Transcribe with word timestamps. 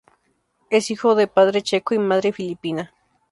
Es 0.71 0.89
hijo 0.89 1.13
de 1.13 1.27
padre 1.27 1.61
checo 1.61 1.93
y 1.93 1.99
madre 1.99 2.33
filipina. 2.33 2.91